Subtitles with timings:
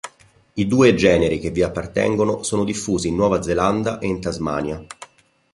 [0.53, 4.83] I due generi che vi appartengono sono diffusi in Nuova Zelanda e in Tasmania.